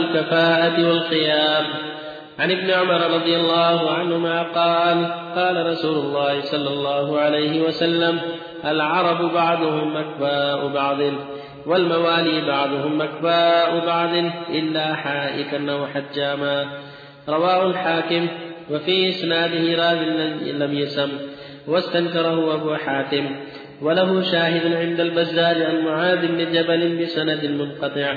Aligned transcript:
الكفاءة 0.00 0.88
والخيام 0.88 1.64
عن 2.38 2.50
ابن 2.50 2.70
عمر 2.70 3.00
رضي 3.14 3.36
الله 3.36 3.90
عنهما 3.90 4.42
قال 4.42 5.06
قال 5.36 5.66
رسول 5.66 5.96
الله 5.96 6.40
صلى 6.40 6.68
الله 6.68 7.18
عليه 7.20 7.60
وسلم 7.62 8.20
العرب 8.64 9.32
بعضهم 9.34 9.96
أكفاء 9.96 10.68
بعض 10.68 10.98
والموالي 11.66 12.46
بعضهم 12.46 13.02
أكفاء 13.02 13.86
بعض 13.86 14.14
إلا 14.50 14.94
حائكا 14.94 15.72
أو 15.72 15.86
حجاما. 15.86 16.66
رواه 17.28 17.66
الحاكم 17.66 18.28
وفي 18.70 19.08
إسناده 19.08 19.82
راو 19.82 19.98
لم 20.42 20.74
يسم 20.74 21.08
واستنكره 21.68 22.54
أبو 22.54 22.74
حاتم 22.74 23.36
وله 23.82 24.22
شاهد 24.22 24.72
عند 24.72 25.00
البزار 25.00 25.66
عن 25.66 25.80
معاذ 25.84 26.26
بن 26.26 26.52
جبل 26.52 27.02
بسند 27.02 27.44
منقطع. 27.44 28.14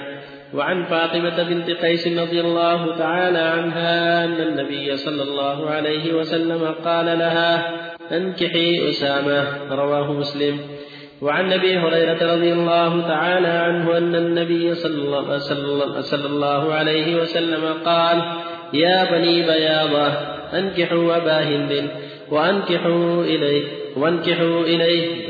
وعن 0.54 0.84
فاطمة 0.84 1.44
بنت 1.44 1.70
قيس 1.70 2.08
رضي 2.08 2.42
الله 2.42 2.98
تعالى 2.98 3.40
عنها 3.40 4.26
أن 4.26 4.42
النبي 4.42 4.98
صلى 4.98 5.24
الله 5.24 5.70
عليه 5.70 6.14
وسلم 6.14 6.76
قال 6.86 7.06
لها 7.06 7.74
أنكحي 8.12 8.90
أسامة 8.90 9.44
رواه 9.72 10.14
مسلم. 10.14 10.60
وعن 11.22 11.54
أبي 11.54 11.78
هريرة 11.78 12.34
رضي 12.36 12.54
الله 12.54 13.08
تعالى 13.08 13.48
عنه 13.48 13.98
أن 13.98 14.16
النبي 14.16 14.76
صلى 14.76 14.96
الله, 14.96 15.38
صلى 16.02 16.26
الله 16.26 16.74
عليه 16.74 17.16
وسلم 17.16 17.64
قال 17.86 18.22
يا 18.74 19.12
بني 19.12 19.42
بياضة 19.42 20.08
أنكحوا 20.54 21.18
أبا 21.18 21.40
هند 21.44 21.90
وأنكحوا 22.32 23.24
اليه 23.24 23.64
وأنكحوا 23.98 24.62
إليه. 24.64 25.21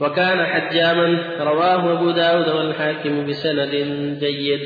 وكان 0.00 0.46
حجاما 0.46 1.22
رواه 1.40 1.92
أبو 1.92 2.10
داود 2.10 2.48
والحاكم 2.48 3.26
بسند 3.26 3.70
جيد. 4.20 4.60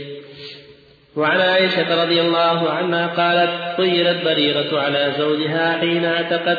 وعن 1.16 1.40
عائشة 1.40 2.04
رضي 2.04 2.20
الله 2.20 2.70
عنها 2.70 3.06
قالت 3.06 3.78
طيرت 3.78 4.24
بريرة 4.24 4.80
على 4.80 5.12
زوجها 5.18 5.78
حين 5.78 6.04
اعتقت. 6.04 6.58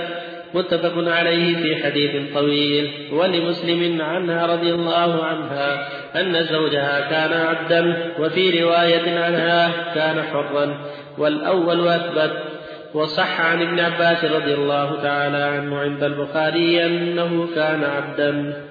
متفق 0.53 1.11
عليه 1.11 1.55
في 1.55 1.83
حديث 1.83 2.33
طويل. 2.33 2.91
ولمسلم 3.11 4.01
عنها 4.01 4.45
رضي 4.45 4.71
الله 4.71 5.23
عنها 5.23 5.87
أن 6.15 6.43
زوجها 6.43 6.99
كان 7.09 7.33
عبدا 7.33 8.13
وفي 8.19 8.63
رواية 8.63 9.19
عنها 9.19 9.71
كان 9.95 10.23
حرا. 10.23 10.77
والأول 11.17 11.87
أثبت 11.87 12.54
وصح 12.95 13.41
عن 13.41 13.61
ابن 13.61 13.79
عباس 13.79 14.23
رضي 14.25 14.53
الله 14.53 15.01
تعالى 15.01 15.37
عنه 15.37 15.77
عند 15.77 16.03
البخاري 16.03 16.85
أنه 16.85 17.55
كان 17.55 17.83
عبدا. 17.83 18.63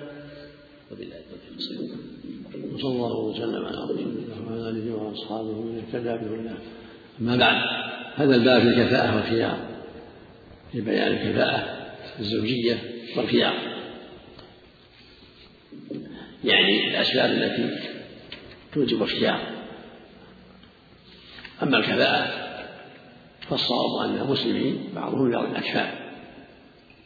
وبالله 0.93 1.17
وصلى 2.75 2.91
الله 2.91 3.19
وسلم 3.19 3.65
على 3.65 3.77
رسول 3.85 3.99
الله 3.99 4.47
وعلى 4.47 4.69
اله 4.71 4.95
وأصحابه 4.95 5.49
ومن 5.49 5.83
اهتدى 5.87 6.09
بهداه 6.09 6.57
أما 7.21 7.37
بعد 7.37 7.57
هذا 8.17 8.35
الباب 8.35 8.61
في 8.63 8.69
الكفاءة 8.69 9.17
والخيار 9.17 9.59
في 10.73 10.81
بيان 10.81 11.13
الكفاءة 11.13 11.65
الزوجية 12.21 12.79
والخيار. 13.17 13.55
يعني 16.45 16.91
الأسباب 16.91 17.31
التي 17.31 17.71
توجب 18.73 19.03
الخيار. 19.03 19.41
أما 21.63 21.79
الكفاءة 21.79 22.44
فالصواب 23.49 24.05
أن 24.05 24.17
المسلمين 24.17 24.89
بعضهم 24.97 25.31
بعض 25.31 25.45
الأكفاء 25.45 26.05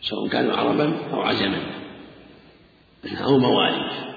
سواء 0.02 0.28
كانوا 0.28 0.56
عربا 0.56 1.12
أو 1.12 1.20
عجما 1.20 1.58
أو 3.24 3.38
موالي 3.38 4.08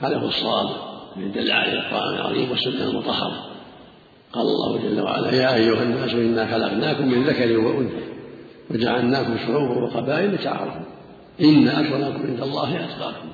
هذا 0.00 0.16
هو 0.16 0.28
الصواب 0.28 0.92
الذي 1.16 1.28
دل 1.28 1.50
عليه 1.50 1.72
القرآن 1.72 2.14
العظيم 2.14 2.50
والسنة 2.50 2.90
المطهرة. 2.90 3.46
قال 4.32 4.42
الله 4.42 4.78
جل 4.78 5.00
وعلا 5.00 5.30
يا 5.30 5.54
أيها 5.54 5.82
الناس 5.82 6.14
إنا 6.14 6.46
خلقناكم 6.46 7.06
من 7.08 7.24
ذكر 7.24 7.58
وأنثى 7.58 8.02
وجعلناكم 8.70 9.38
شعوبا 9.38 9.84
وقبائل 9.84 10.34
لتعارفوا. 10.34 10.86
إن 11.40 11.68
أكرمكم 11.68 12.26
عند 12.26 12.40
الله 12.40 12.84
أتقاكم. 12.84 13.28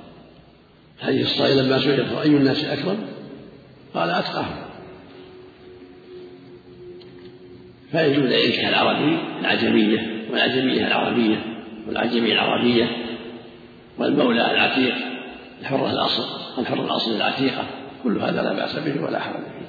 الحديث 0.99 1.27
الصحيح 1.27 1.57
لما 1.57 1.79
سئل 1.79 2.17
أي 2.19 2.37
الناس 2.37 2.65
أكرم؟ 2.65 2.99
قال 3.95 4.11
أتقاهم. 4.11 4.68
فيجوز 7.93 8.33
ينكح 8.33 8.69
العربي 8.69 9.19
العجمية 9.41 10.27
والعجمية 10.31 10.87
العربية 10.87 11.37
والعجمية 11.87 12.33
العربية 12.33 12.89
والمولى 13.99 14.51
العتيق 14.51 14.95
الحرة 15.61 15.91
الأصل 15.91 16.23
الحر 16.61 16.85
الأصل 16.85 17.17
العتيقة. 17.17 17.65
كل 18.05 18.19
هذا 18.19 18.43
لا 18.43 18.53
بأس 18.53 18.79
به 18.79 19.05
ولا 19.05 19.21
حرج 19.21 19.43
فيه 19.43 19.69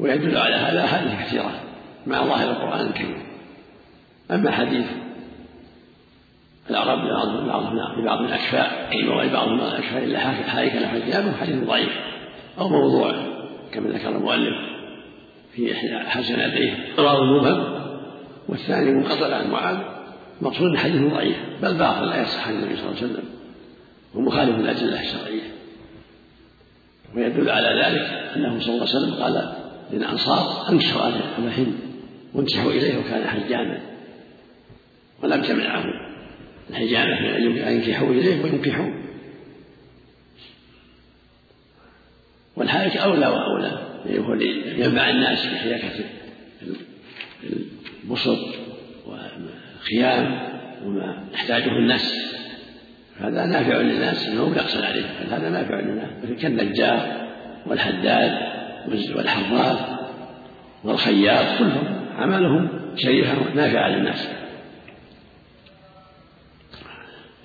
ويدل 0.00 0.36
على 0.36 0.54
هذا 0.54 0.84
أحاديث 0.84 1.12
كثيرة 1.12 1.60
مع 2.06 2.24
ظاهر 2.24 2.50
القرآن 2.50 2.86
الكريم. 2.86 3.22
أما 4.30 4.50
حديث 4.50 4.86
العرب 6.70 6.98
ببعض 7.98 8.20
الأكفاء 8.22 8.88
أي 8.92 9.02
موالي 9.02 9.32
بعضهم 9.32 9.60
الأكفاء 9.60 10.04
إلا 10.04 10.80
له 10.80 10.88
حجابه 10.88 11.32
حديث 11.32 11.64
ضعيف 11.64 11.92
أو 12.58 12.68
موضوع 12.68 13.14
كما 13.72 13.88
ذكر 13.88 14.08
المؤلف. 14.08 14.77
في 15.58 15.72
إحدى 15.72 15.98
حسناتيه 15.98 16.94
رواه 16.98 17.24
مبهم 17.24 17.78
والثاني 18.48 18.90
منقطع 18.90 19.36
عن 19.36 19.50
معاذ. 19.50 19.78
مقصود 20.40 20.76
حديث 20.76 21.12
ضعيف 21.12 21.36
بل 21.62 21.74
باطل 21.74 22.06
لا 22.06 22.22
يصح 22.22 22.48
عن 22.48 22.54
النبي 22.54 22.76
صلى 22.76 22.86
الله 22.86 22.96
عليه 22.96 23.12
وسلم. 23.12 23.24
ومخالف 24.14 24.58
للأدلة 24.58 25.00
الشرعية. 25.00 25.42
ويدل 27.14 27.50
على 27.50 27.82
ذلك 27.84 28.36
أنه 28.36 28.60
صلى 28.60 28.74
الله 28.74 28.86
عليه 28.88 28.96
وسلم 28.96 29.14
قال 29.14 29.52
للأنصار 29.92 30.70
أنكحوا 30.70 31.08
أبا 31.08 31.50
هند 31.56 31.74
وانكحوا 32.34 32.70
إليه 32.70 32.98
وكان 32.98 33.28
حجاما. 33.28 33.80
ولم 35.22 35.42
تمنعه 35.42 35.84
الحجامة 36.70 37.20
من 37.20 37.58
أن 37.58 37.74
ينكحوا 37.74 38.08
إليه 38.08 38.44
وينكحوا 38.44 38.90
والحائك 42.56 42.96
أولى 42.96 43.26
وأولى. 43.26 43.87
هو 44.06 44.34
ينفع 44.78 45.10
الناس 45.10 45.46
بحياكة 45.46 46.04
البسط 48.04 48.38
والخيام 49.06 50.38
وما 50.84 51.24
يحتاجه 51.34 51.68
الناس. 51.68 52.34
هذا 53.20 53.46
نافع 53.46 53.76
للناس 53.76 54.26
إنه 54.26 54.56
يقصر 54.56 54.84
عليه. 54.84 55.02
بل 55.02 55.34
هذا 55.34 55.48
نافع 55.48 55.80
للناس. 55.80 56.10
مثل 56.24 56.36
كالنجار 56.36 57.28
والحداد 57.66 58.38
والحراث 59.16 59.78
والخياط 60.84 61.58
كلهم 61.58 62.06
عملهم 62.18 62.68
شريفة 62.96 63.54
نافعة 63.54 63.88
للناس 63.88 64.28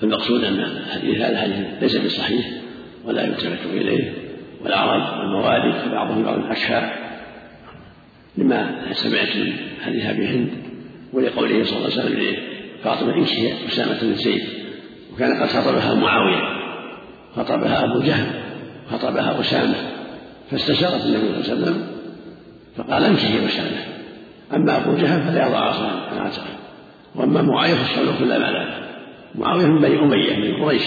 فالمقصود 0.02 0.44
أن 0.44 0.59
الحديث 0.59 1.22
هذا 1.22 1.78
ليس 1.81 1.97
بصحيح 1.97 2.46
ولا 3.06 3.24
يلتفت 3.24 3.66
إليه. 3.66 4.22
والعرب 4.63 5.19
والموالد 5.19 5.91
بعضهم 5.91 6.24
بعض 6.24 6.38
الأكفاء 6.38 7.03
لما 8.38 8.81
سمعت 8.91 9.35
من 9.35 9.53
حديث 9.85 10.06
أبي 10.06 10.28
هند 10.28 10.50
ولقوله 11.13 11.63
صلى 11.63 11.78
الله 11.78 11.91
عليه 11.91 12.01
وسلم 12.01 12.35
لفاطمة 12.79 13.16
انكحي 13.16 13.68
أسامة 13.68 14.02
بن 14.02 14.16
زيد 14.16 14.44
وكان 15.13 15.41
قد 15.41 15.47
خطبها 15.50 15.94
معاوية 15.94 16.63
خطبها 17.35 17.84
أبو 17.84 18.00
جهل 18.00 18.28
خطبها 18.91 19.40
أسامة 19.40 19.75
فاستشارت 20.52 21.06
النبي 21.06 21.44
صلى 21.44 21.53
الله 21.53 21.68
عليه 21.68 21.72
وسلم 21.72 21.88
فقال 22.78 23.03
انكحي 23.03 23.46
أسامة 23.46 23.78
أما 24.53 24.78
أبو 24.78 24.96
جهل 24.96 25.22
فلا 25.22 25.47
يضع 25.47 25.57
عصا 25.57 25.91
عن 26.12 26.18
عاتقه 26.18 26.46
وأما 27.16 27.41
معاوية 27.41 27.75
فاشتغل 27.75 28.18
كل 28.19 28.28
ما 28.28 28.52
لا 28.52 28.84
معاوية 29.35 29.66
من 29.66 29.81
بني 29.81 30.00
أمية 30.00 30.38
من 30.38 30.63
قريش. 30.63 30.84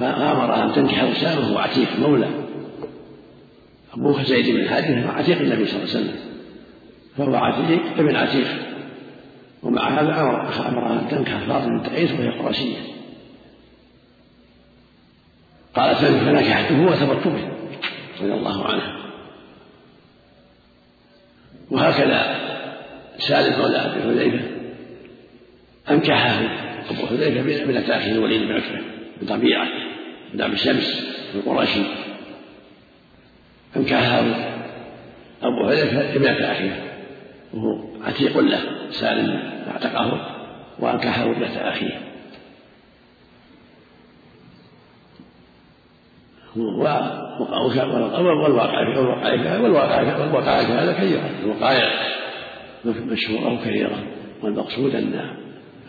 فامرها 0.00 0.64
أن 0.64 0.72
تنكح 0.72 1.02
اسامه 1.02 1.60
عتيق 1.60 1.98
مولى. 1.98 2.28
أبوه 3.94 4.22
زيد 4.22 4.56
بن 4.56 4.68
حارثه 4.68 5.04
هو 5.04 5.10
عتيق 5.10 5.38
النبي 5.38 5.66
صلى 5.66 5.82
الله 5.82 5.94
عليه 5.94 6.00
وسلم. 6.00 6.16
فهو 7.16 7.34
عتيق 7.34 7.82
ابن 7.98 8.16
عتيق. 8.16 8.46
ومع 9.62 9.88
هذا 9.88 10.20
امرها 10.68 11.00
أن 11.00 11.08
تنكح 11.08 11.38
فاطمه 11.38 11.78
بنت 11.78 11.88
قيس 11.88 12.12
وهي 12.12 12.28
قرشيه 12.28 12.76
قالت 15.74 15.98
فنكحته 15.98 16.86
وثبت 16.86 17.28
به. 17.28 17.60
رضي 18.20 18.32
الله 18.32 18.64
عنها 18.64 18.96
وهكذا 21.70 22.36
سالم 23.18 23.58
مولى 23.58 23.76
ابي 23.76 24.02
حذيفة 24.02 24.44
أنكحه 25.90 26.40
أبو 26.90 27.06
حذيفة 27.06 27.62
ابنه 27.62 27.80
أخيه 27.80 28.12
الوليد 28.12 28.42
بن 28.42 28.52
عتبة 28.52 28.80
بن 29.20 29.26
طبيعه 29.26 29.68
بن 30.34 30.42
عبد 30.42 30.52
الشمس 30.52 31.06
القرشي 31.34 31.80
أنكحها 33.76 34.20
أبو 35.42 35.68
حذيفة 35.68 36.14
ابنة 36.14 36.52
أخيه 36.52 36.82
وهو 37.54 37.78
عتيق 38.04 38.38
له 38.38 38.60
سالم 38.90 39.40
اعتقه 39.70 40.36
وأنكحه 40.78 41.22
ابنة 41.22 41.46
أخيه 41.46 42.00
والواقع 46.56 47.38
والواقع 49.60 50.18
والواقع 50.20 50.60
هذا 50.60 50.92
كثيرة 50.92 51.30
الوقائع 51.44 51.90
مشهورة 52.84 53.54
وكثيرة 53.54 54.02
والمقصود 54.42 54.94
أن 54.94 55.30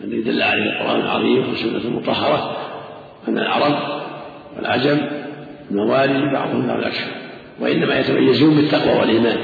الذي 0.04 0.22
دل 0.22 0.42
عليه 0.42 0.62
القرآن 0.62 1.00
العظيم 1.00 1.48
والسنة 1.48 1.78
المطهرة 1.84 2.56
أن 3.28 3.38
العرب 3.38 4.01
والعجم 4.56 4.98
موالي 5.70 6.32
بعضهم 6.32 6.66
بعض 6.66 6.78
الأكثر 6.78 7.10
وإنما 7.60 7.98
يتميزون 7.98 8.56
بالتقوى 8.56 8.98
والإيمان. 8.98 9.38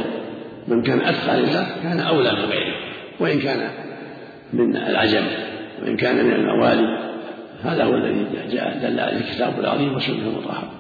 من 0.69 0.83
كان 0.83 1.01
أتقى 1.01 1.37
لله 1.37 1.67
كان 1.83 2.01
أولى 2.01 2.33
من 2.33 2.45
غيره. 2.45 2.75
وإن 3.21 3.41
كان 3.41 3.71
من 4.53 4.77
العجم 4.77 5.25
وإن 5.83 5.97
كان 5.97 6.27
من 6.27 6.33
الموالي 6.33 7.09
هذا 7.65 7.85
هو 7.85 7.95
الذي 7.95 8.27
جاء 8.51 8.79
دل 8.83 9.01
عليه 9.01 9.17
الكتاب 9.17 9.61
العظيم 9.61 9.95
والسنة 9.95 10.17
المطهرة. 10.17 10.71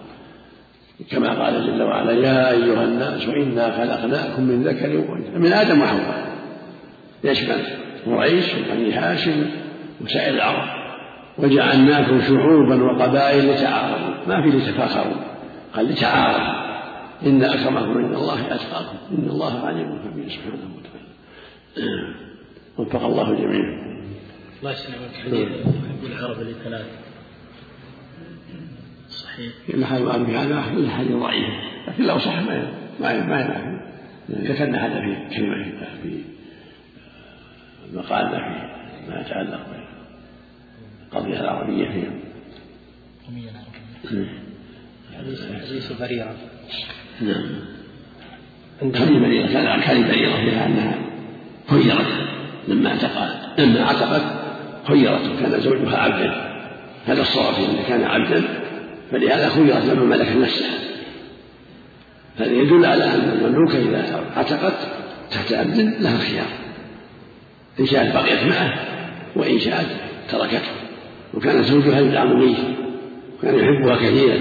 كما 1.11 1.45
قال 1.45 1.67
جل 1.67 1.83
وعلا 1.83 2.13
يا 2.13 2.51
أيها 2.51 2.85
الناس 2.85 3.29
إنا 3.29 3.77
خلقناكم 3.77 4.43
من 4.43 4.63
ذكر 4.63 4.97
وأنثى. 4.97 5.39
من 5.39 5.53
آدم 5.53 5.81
وحواء. 5.83 6.29
يشمل 7.25 7.63
قريش 8.07 8.45
وبني 8.55 8.93
هاشم 8.93 9.47
وسائر 10.05 10.35
العرب 10.35 10.78
وجعلناكم 11.39 12.21
شعوبا 12.21 12.83
وقبائل 12.83 13.51
لتعارفوا. 13.51 14.27
ما 14.29 14.43
في 14.43 14.49
لتفاخروا. 14.49 15.17
قال 15.75 15.87
لتعارفوا. 15.87 16.69
إن 17.27 17.45
أكرمكم 17.45 17.99
عند 17.99 18.15
الله 18.15 18.55
أتقاكم. 18.55 18.99
إن 19.19 19.29
الله 19.31 19.67
عليم 19.67 19.99
خبير 20.05 20.29
سبحانه 20.29 20.71
وتعالى. 20.77 22.15
وفق 22.79 23.05
الله 23.05 23.31
الجميع 23.31 23.65
الله 24.61 24.73
يسلمك. 24.73 25.15
حديث 25.25 25.49
حب 25.49 26.05
العرب 26.05 26.41
لثلاث 26.41 26.87
صحيح. 29.11 29.53
محل 29.75 30.27
في 30.27 30.37
هذا 30.37 30.63
حديث 30.63 31.13
ضعيف. 31.13 31.55
لكن 31.89 32.05
لو 32.05 32.19
صح 32.19 32.41
ما 32.41 32.73
ما 33.01 33.27
ما 33.27 33.41
ينافي 33.41 33.79
ذكرنا 34.31 34.87
هذا 34.87 35.01
في 35.01 35.37
كلمة 35.37 35.65
في 36.03 36.23
مقالنا 37.95 38.39
في 38.39 39.11
ما 39.11 39.21
يتعلق 39.21 39.61
العربية 41.13 41.41
القضية 43.27 43.51
العربية 43.51 44.29
حديث 45.69 45.93
بريرة. 45.93 46.37
نعم. 47.21 47.45
هذه 48.83 49.19
بريرة 49.19 49.47
كان 49.47 49.81
كان 49.81 50.09
بريرة 50.09 50.37
فيها 50.37 50.67
أنها 50.67 50.99
خيرت 51.69 52.29
لما 52.69 52.91
اعتقد 52.91 53.61
لما 53.61 53.83
اعتقت 53.83 54.23
خيرت 54.89 55.21
وكان 55.21 55.61
زوجها 55.61 55.97
عبدا. 55.97 56.49
هذا 57.07 57.21
الصواب 57.21 57.55
إذا 57.55 57.83
كان 57.89 58.05
عبدا 58.05 58.43
فلهذا 59.11 59.49
خيرت 59.49 59.85
لما 59.85 60.17
ملكت 60.17 60.37
نفسها. 60.37 60.79
هذا 62.39 62.53
يدل 62.53 62.85
على 62.85 63.05
أن 63.05 63.31
المملوكة 63.31 63.79
إذا 63.79 64.25
اعتقت 64.37 64.89
تحت 65.31 65.53
عبد 65.53 65.79
لها 65.79 66.17
الخيار 66.17 66.47
إن 67.81 67.87
شاءت 67.87 68.15
بقيت 68.15 68.43
معه 68.43 68.75
وإن 69.37 69.59
شاءت 69.59 69.87
تركته. 70.29 70.88
وكان 71.39 71.63
زوجها 71.63 72.01
يدعم 72.01 72.41
به 72.41 72.55
وكان 73.39 73.55
يحبها 73.55 73.97
كثيرا 73.97 74.39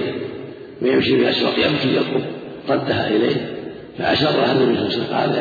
ويمشي 0.82 1.16
في 1.16 1.22
الأسواق 1.22 1.54
يبكي 1.60 1.96
يطلب 1.96 2.26
ردها 2.70 3.08
إليه 3.08 3.56
فأشرها 3.98 4.52
النبي 4.52 4.90
صلى 4.90 5.06
الله 5.06 5.16
عليه 5.16 5.32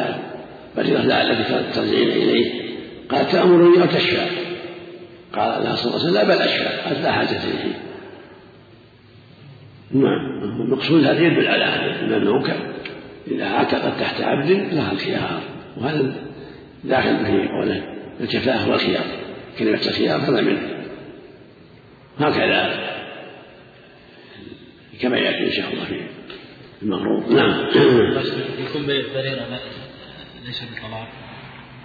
وسلم 0.77 0.97
قال 0.97 1.09
لعلك 1.09 1.67
ترجعين 1.75 2.09
إليه؟ 2.09 2.53
قال 3.09 3.29
تأمرني 3.29 3.83
أو 3.83 3.87
تشفى. 3.87 4.27
قال 5.33 5.65
لها 5.65 5.75
صلى 5.75 5.95
الله 5.95 6.01
عليه 6.01 6.11
وسلم 6.11 6.15
لا 6.15 6.25
بل 6.25 6.43
أشفى 6.43 6.65
قالت 6.85 7.03
لا 7.03 7.13
حاجة 7.13 7.31
لي 7.31 7.73
نعم 9.91 10.43
المقصود 10.61 11.05
هذا 11.05 11.21
يدل 11.21 11.49
على 11.49 11.65
أن 11.65 12.13
المملوكة 12.13 12.53
إذا 13.29 13.45
اعتقد 13.45 13.97
تحت 13.97 14.21
عبد 14.21 14.51
لها 14.51 14.93
الخيار 14.93 15.41
وهذا 15.77 16.13
داخل 16.85 17.27
في 17.27 17.49
قوله 17.49 17.83
الكفاءة 18.21 18.71
والخيار 18.71 19.05
كلمة 19.59 19.81
الخيار 19.87 20.21
هذا 20.21 20.41
منه. 20.41 20.76
هكذا. 22.19 22.87
كما 25.01 25.19
يأتي 25.19 25.47
إن 25.47 25.51
شاء 25.51 25.73
الله 25.73 25.85
في 25.85 26.01
المغروب 26.83 27.33
نعم. 27.33 27.67
يكون 28.59 28.87
بيع 28.87 29.05
بريرة 29.15 29.61
ليس 30.47 30.63
بطلاق. 30.63 31.09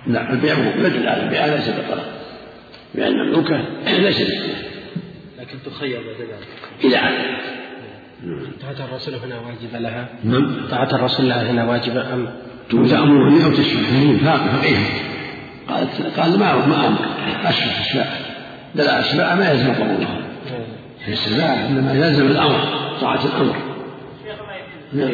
لا 0.08 0.34
البيع 0.34 0.58
يدل 0.58 1.08
على 1.08 1.24
البيع 1.24 1.46
ليس 1.46 1.70
بطلاق. 1.70 2.22
بيع 2.96 3.08
المملوكة 3.08 3.66
ليس 3.86 4.22
بطلاق. 4.22 4.72
لكن 5.40 5.58
تخير 5.66 5.98
بعد 5.98 6.22
ذلك 6.22 6.48
إذا 6.84 6.98
عدل 6.98 7.52
طاعة 8.62 8.88
الرسول 8.90 9.16
هنا 9.16 9.40
واجبة 9.40 9.80
لها؟ 9.80 10.10
نعم. 10.24 10.68
طاعة 10.72 10.96
الرسول 10.96 11.30
لها 11.30 11.52
هنا 11.52 11.66
واجبة 11.66 12.14
أم؟ 12.14 12.30
تأمرني 12.72 13.46
أو 13.46 13.52
تشفى 13.52 14.18
فقيه 14.24 14.78
قالت 15.68 16.20
قال 16.20 16.40
ما 16.40 16.66
ما 16.66 16.88
أمر 16.88 17.06
أشفى 17.44 17.82
الشفاء 17.82 18.32
دل 18.76 18.88
السباع 18.88 19.36
ما 19.36 19.52
يلزم 19.52 19.74
قبولها 19.74 20.21
في 21.06 21.12
السباع 21.12 21.54
إنما 21.68 21.94
يلزم 21.94 22.28
الأمر 22.28 22.60
طاعة 23.02 23.26
الأمر. 23.26 23.56
نعم. 24.94 25.10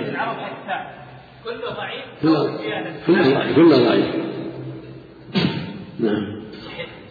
كله 1.44 1.70
ضعيف 1.70 2.06
كله 2.22 3.34
ضعيف. 3.34 3.56
كله 3.56 3.78
ضعيف 3.88 4.16
نعم. 6.00 6.44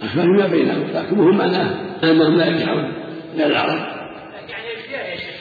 أخبار 0.03 0.27
ما 0.27 0.47
بينهم 0.47 0.85
لكن 0.95 1.19
مهم 1.19 1.39
معناه 1.39 1.71
أنهم 2.05 2.37
لا 2.37 2.47
ينفعون 2.47 2.93
إلى 3.35 3.47
العرب. 3.47 3.97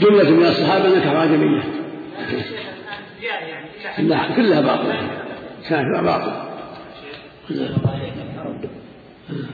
جملة 0.01 0.29
من 0.29 0.45
الصحابة 0.45 0.97
نكحوا 0.97 1.23
آدمية 1.23 1.63
كلها 3.97 4.35
كلها 4.35 4.61
باطلة. 4.61 5.09
كانت 5.69 6.03
باطلة. 6.03 6.45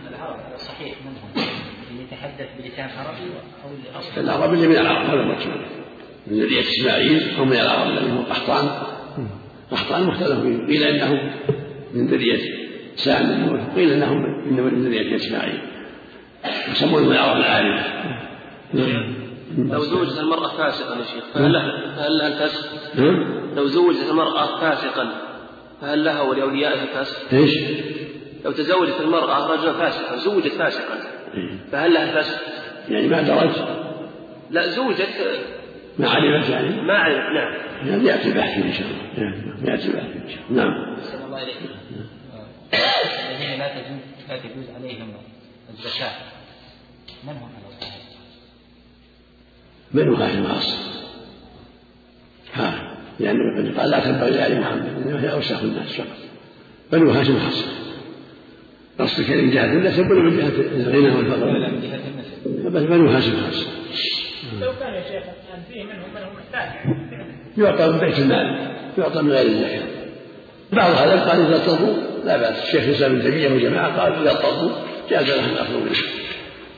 العرب 0.09 0.39
صحيح 0.57 0.95
منهم 1.05 1.30
يتحدث 2.21 2.47
بلسان 2.57 2.89
عربي 2.97 3.31
أو 3.95 4.21
العرب 4.21 4.53
اللي 4.53 4.67
من 4.67 4.75
العرب 4.75 5.05
هذا 5.05 5.21
المقصود 5.21 5.61
من 6.27 6.39
ذرية 6.39 6.61
إسماعيل 6.61 7.35
أو 7.39 7.45
من 7.45 7.53
العرب 7.53 7.89
الذي 7.89 8.11
هو 8.11 8.21
قحطان 8.21 8.69
قحطان 9.71 10.03
مختلف 10.03 10.39
فيه 10.39 10.57
قيل 10.67 10.83
إنه 10.83 11.33
من 11.93 12.07
ذرية 12.07 12.39
سام 12.95 13.71
قيل 13.75 13.91
إنه 13.91 14.13
من 14.49 14.85
ذرية 14.85 15.15
إسماعيل 15.15 15.59
يسمون 16.71 17.03
من 17.03 17.11
العرب 17.11 17.37
العارفة 17.37 17.85
لو 19.57 19.83
زوجت 19.83 20.19
المرأة 20.19 20.47
فاسقا 20.47 20.95
يا 20.95 21.03
شيخ 21.03 21.23
فهل 21.33 21.53
لها 21.53 21.95
فهل 21.95 22.17
لها 22.17 22.27
الفسق؟ 22.27 22.65
لو 23.55 23.67
زوجت 23.67 24.09
المرأة 24.09 24.59
فاسقا 24.59 25.11
فهل 25.81 26.03
لها 26.03 26.21
ولأوليائها 26.21 26.83
الفسق؟ 26.83 27.33
إيش؟ 27.33 27.57
لو 28.45 28.51
تزوجت 28.51 29.01
المرأة 29.01 29.47
رجلا 29.47 29.73
فاسقا 29.73 30.15
زوجت 30.15 30.47
فاسقا. 30.47 31.20
فهل 31.71 31.93
لها 31.93 32.03
الفسق؟ 32.03 32.41
يعني 32.89 33.07
ما 33.07 33.21
درت. 33.21 33.67
لا 34.49 34.67
زوجت. 34.67 35.09
ما 35.99 36.09
علمت 36.09 36.49
يعني. 36.49 36.81
ما 36.81 36.93
علمت 36.93 37.33
نعم. 37.33 37.53
يعني 37.87 38.05
يأتي 38.05 38.31
بحث 38.31 38.57
إن 38.57 38.73
شاء 38.73 38.87
الله. 38.87 39.71
يأتي 39.71 39.91
بحث 39.91 40.15
إن 40.23 40.29
شاء 40.29 40.43
الله. 40.49 40.63
نعم. 40.63 40.95
الله 41.25 41.37
عليه 41.37 41.53
الذين 43.31 43.59
لا 43.59 43.67
تجوز 43.67 43.99
لا 44.29 44.37
تجوز 44.37 44.69
عليهم 44.75 45.13
الزكاة. 45.69 46.11
من 47.23 47.29
هم 47.29 47.43
على 47.43 47.75
الصحيح؟ 47.75 48.01
بنو 49.93 50.15
هاشم 50.15 50.47
خاصة 50.47 50.77
ها 52.53 52.97
لأن 53.19 53.37
يعني 53.55 53.69
قال 53.69 53.89
لا 53.89 53.99
تنبغي 53.99 54.31
لآل 54.31 54.61
محمد 54.61 54.85
إنما 54.85 55.21
هي 55.23 55.31
أوساخ 55.31 55.63
الناس 55.63 55.93
فقط. 55.95 56.17
بنو 56.91 57.11
هاشم 57.11 57.39
خاصة 57.39 57.71
قصدك 59.01 59.29
من 59.29 59.51
جهة 59.51 59.65
النسب 59.65 60.11
ولا 60.11 60.21
من 60.21 60.37
جهة 60.37 60.47
الغنى 60.75 61.15
والفقر؟ 61.15 61.45
من 61.45 61.81
جهة 61.81 61.99
النسب 62.07 62.71
بس 62.71 62.83
بنو 62.83 63.09
هاشم 63.09 63.33
خاصة 63.45 63.67
لو 64.61 64.71
كان 64.79 64.93
يا 64.93 65.01
شيخ 65.01 65.23
أن 65.55 65.61
فيه 65.69 65.83
منهم 65.83 66.09
من 66.15 66.21
هو 66.21 66.29
محتاج. 66.37 66.69
يعطى 67.57 67.91
من 67.91 67.99
بيت 67.99 68.19
المال 68.19 68.71
يعطى 68.97 69.21
من 69.21 69.31
غير 69.31 69.45
الزكاة 69.45 69.83
بعض 70.71 70.91
هذا 70.91 71.29
قال 71.29 71.45
إذا 71.45 71.55
اضطروا 71.55 71.95
لا 72.25 72.37
بأس 72.37 72.63
الشيخ 72.63 72.83
الإسلام 72.83 73.11
ابن 73.11 73.21
تيمية 73.21 73.49
وجماعة 73.55 74.01
قال 74.01 74.13
إذا 74.13 74.31
اضطروا 74.31 74.71
جاز 75.09 75.29
لهم 75.29 75.49
الأخذ 75.49 75.73
منه 75.73 75.97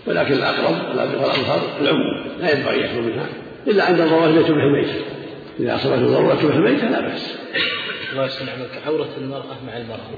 ولكن 0.08 0.34
الأقرب 0.34 0.98
والأظهر 0.98 1.62
العموم 1.82 2.26
لا 2.42 2.52
ينبغي 2.52 2.78
يأكل 2.78 3.02
منها. 3.02 3.26
إلا 3.68 3.84
عند 3.84 4.00
الضرورة 4.00 4.30
التي 4.30 4.44
تبح 4.44 4.64
الميتة. 4.64 4.94
إذا 5.60 5.76
أصابته 5.76 6.02
الضرورة 6.02 6.36
تبح 6.36 6.56
الميتة 6.56 6.90
لا 6.90 7.02
بأس. 7.02 7.36
الله 8.12 8.26
يسلم 8.26 8.50
عليك 8.50 8.88
عورة 8.88 9.10
المرأة 9.18 9.58
مع 9.68 9.78
المرأة. 9.78 10.10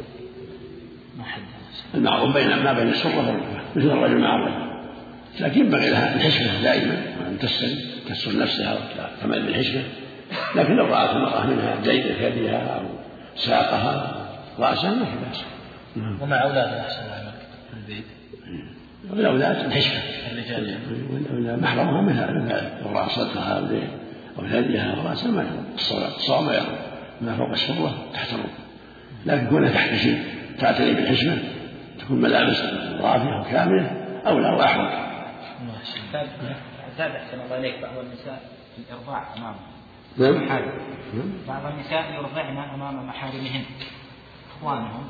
المعروف 1.95 2.33
بين 2.33 2.63
ما 2.63 2.73
بين 2.73 2.89
السرة 2.89 3.17
والركبة 3.17 3.59
مثل 3.75 3.91
الرجل 3.91 4.17
مع 4.17 4.35
الرجل. 4.35 4.65
لكن 5.39 5.59
ينبغي 5.59 5.89
لها 5.89 6.15
الحشمة 6.15 6.61
دائما 6.63 6.97
وأن 7.19 7.39
تستر 7.39 7.67
تستر 8.09 8.39
نفسها 8.39 8.77
وتعمل 9.19 9.45
بالحشمة. 9.45 9.81
لكن 10.55 10.75
لو 10.75 10.85
رأت 10.85 11.09
المرأة 11.09 11.45
منها 11.47 11.75
دين 11.83 12.03
ثديها 12.03 12.79
أو 12.79 12.83
ساقها 13.35 14.15
رأسها 14.59 14.91
ما 14.91 15.05
في 15.05 15.11
بأس. 15.27 15.43
ومع 16.21 16.43
أولادها 16.43 16.81
أحسن 16.81 17.01
الله 17.01 17.31
في 17.71 17.77
البيت. 17.77 18.05
والأولاد 19.09 19.65
الحشمة. 19.65 19.99
الرجال. 20.31 21.61
محرمها 21.61 22.01
منها 22.01 22.79
الراس 22.85 23.11
صدرها 23.11 23.63
وثديها 24.37 24.95
وراسها 24.95 25.31
ما 25.31 25.45
الصواب 26.17 26.43
ما 26.43 26.53
يرى 26.53 26.79
ما 27.21 27.35
فوق 27.37 27.49
السرة 27.49 28.05
تحترم. 28.13 28.49
لكن 29.25 29.47
كونها 29.47 29.69
تحتشم. 29.69 30.17
تعتني 30.59 30.93
بالحشمة 30.93 31.37
تكون 31.99 32.21
ملابس 32.21 32.61
رافعة 33.01 33.41
وكاملة 33.41 33.91
أولى 34.27 34.49
وأحوط. 34.49 35.05
زاد 36.97 37.11
أحسن 37.11 37.41
الله 37.41 37.57
إليك 37.57 37.81
بعض 37.81 37.97
النساء 37.97 38.41
الإرضاع 38.77 39.23
أمام 39.37 39.55
نعم. 40.17 40.45
محارم 40.45 40.71
بعض 41.47 41.65
النساء 41.65 42.13
يرضعن 42.13 42.57
أمام 42.57 43.07
محارمهن 43.07 43.63
إخوانهم 44.57 45.03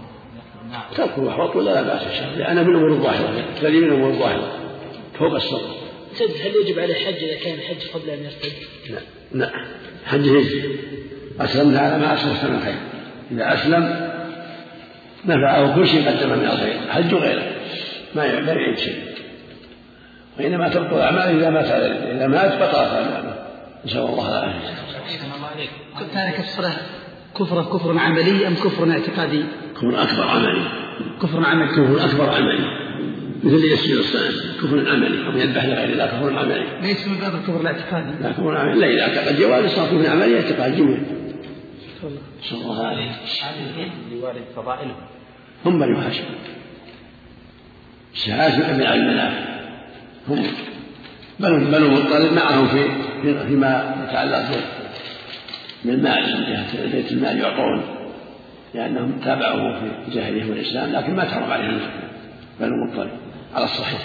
تركوا 0.96 1.30
أحوط 1.30 1.56
ولا 1.56 1.72
لا 1.72 1.82
بأس 1.82 2.08
الشر 2.08 2.26
لأنها 2.26 2.64
من 2.64 2.70
الأمور 2.70 2.92
الظاهرة 2.92 3.46
تلي 3.62 3.80
من 3.80 3.88
الأمور 3.88 4.10
الظاهرة 4.10 4.52
فوق 5.20 5.36
السر. 5.36 5.62
هل 6.22 6.52
يجب 6.66 6.80
عليه 6.80 6.96
حج 6.96 7.24
إذا 7.24 7.44
كان 7.44 7.60
حج 7.60 7.88
قبل 7.94 8.10
أن 8.10 8.20
يرتد؟ 8.20 8.54
لا 8.90 9.00
لا 9.32 9.52
حج 10.06 10.30
هجر 10.30 10.70
أسلمت 11.40 11.78
على 11.78 11.98
ما 11.98 12.14
أسلفت 12.14 12.46
من 12.46 12.60
خير 12.60 12.76
إذا 13.32 13.54
أسلم 13.54 14.05
نفعه 15.28 15.76
كل 15.76 15.88
شيء 15.88 16.10
قدم 16.10 16.30
من 16.30 16.46
الخير 16.46 16.80
حج 16.90 17.14
غيره 17.14 17.44
ما 18.16 18.26
يعيد 18.26 18.78
شيء 18.78 18.96
وإنما 20.40 20.70
تبطل 20.70 20.96
الأعمال 20.96 21.38
إذا 21.38 21.50
مات 21.50 21.66
إذا 21.66 22.28
مات 22.28 22.54
بطلت 22.56 22.76
أعماله 22.76 23.36
نسأل 23.86 24.00
الله 24.00 24.30
العافية. 24.30 24.70
كل 26.00 26.06
تارك 26.14 26.40
الصلاة 26.40 26.76
كفر 27.40 27.64
كفر 27.64 27.98
عملي 28.00 28.48
أم 28.48 28.54
كفر 28.54 28.92
اعتقادي؟ 28.92 29.44
كفر 29.76 30.04
أكبر 30.04 30.24
عملي. 30.24 30.64
كفر 31.22 31.46
عملي. 31.46 31.68
كفر 31.68 32.06
أكبر 32.06 32.30
عملي. 32.30 32.86
مثل 33.44 33.66
يسجد 33.74 33.98
الصلاة 33.98 34.32
كفر 34.62 34.90
عملي 34.90 35.28
أو 35.28 35.38
يذبح 35.38 35.66
لغير 35.66 35.90
الله 35.90 36.06
كفر 36.06 36.40
عملي. 36.40 36.66
ليس 36.82 37.08
من 37.08 37.18
باب 37.18 37.36
الكفر 37.36 37.62
الاعتقادي. 37.62 38.24
لا 38.24 38.32
كفر 38.32 38.58
عملي 38.58 38.80
لا 38.80 38.88
إذا 38.88 39.02
أعتقد 39.02 39.40
جواز 39.40 39.66
صار 39.66 39.86
كفر 39.86 40.10
عملي 40.12 40.36
اعتقاد 40.36 40.76
جميع. 40.76 40.98
نسأل 42.46 42.58
الله 42.58 42.92
العافية. 42.92 43.12
هذه 43.44 43.92
لوالد 44.12 44.44
فضائلهم. 44.56 44.96
هم 45.66 45.80
بنو 45.80 45.98
هاشم. 45.98 46.24
هاشم 48.28 48.62
ابن 48.62 48.84
عبد 48.84 49.00
المناف 49.00 49.34
هم 50.30 50.44
بنو 51.40 51.72
بنو 51.72 51.90
مطلب 51.90 52.34
معهم 52.34 52.68
في 52.68 52.88
فيما 53.48 54.06
يتعلق 54.10 54.46
بالمال 55.86 56.38
من 56.38 56.46
جهة 56.46 56.92
بيت 56.92 57.12
المال 57.12 57.40
يعطون 57.40 57.82
لأنهم 58.74 59.20
تابعوه 59.20 59.80
في 59.80 60.08
الجاهلية 60.08 60.50
والإسلام 60.50 60.92
لكن 60.92 61.16
ما 61.16 61.24
تحرم 61.24 61.52
عليهم 61.52 61.80
بنو 62.60 62.86
مطلب 62.88 63.12
على 63.56 63.66
الصحيح 63.66 64.00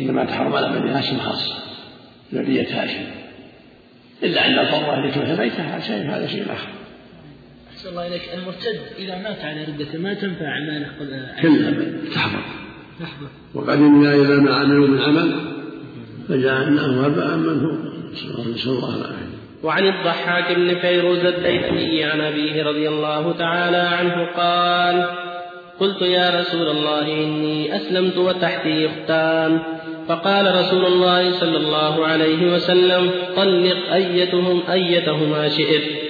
إنما 0.00 0.24
تحرم 0.24 0.54
على 0.54 0.80
بني 0.80 0.90
هاشم 0.90 1.18
خاصة 1.18 1.54
ذرية 2.34 2.82
هاشم 2.82 3.04
إلا 4.22 4.46
أن 4.46 4.58
الفضل 4.58 5.04
التي 5.04 5.36
بيته 5.36 5.62
هذا 5.62 5.80
شيء 5.80 6.10
هذا 6.10 6.26
شيء 6.26 6.52
آخر 6.52 6.68
أحسن 7.82 7.90
الله 7.90 8.06
إليك 8.06 8.22
المرتد 8.34 8.80
إذا 8.98 9.18
مات 9.18 9.44
على 9.44 9.64
ردته 9.64 9.98
ما 9.98 10.14
تنفع 10.14 10.46
أعماله؟ 10.46 10.86
كلا 10.98 12.14
تحبط 12.14 12.42
وقدمنا 13.54 14.14
إلى 14.14 14.36
ما 14.36 14.54
عملوا 14.54 14.88
من 14.88 14.98
عمل 14.98 15.34
فجعلناه 16.28 17.06
هباء 17.06 17.36
منثورا 17.36 18.48
نسأل 18.54 18.70
الله 18.70 18.96
العافية 18.96 19.38
وعن 19.62 19.86
الضحاك 19.86 20.56
بن 20.56 20.74
فيروز 20.74 21.18
الديلمي 21.18 22.04
عن 22.04 22.20
أبيه 22.20 22.62
رضي 22.62 22.88
الله 22.88 23.32
تعالى 23.32 23.76
عنه 23.76 24.26
قال 24.36 25.06
قلت 25.80 26.02
يا 26.02 26.40
رسول 26.40 26.68
الله 26.68 27.24
إني 27.24 27.76
أسلمت 27.76 28.16
وتحتي 28.16 28.86
أختان. 28.86 29.62
فقال 30.08 30.54
رسول 30.54 30.84
الله 30.84 31.32
صلى 31.32 31.56
الله 31.56 32.06
عليه 32.06 32.52
وسلم 32.54 33.10
طلق 33.36 33.92
أيتهم 33.92 34.62
أيتهما 34.70 35.48
شئت. 35.48 36.01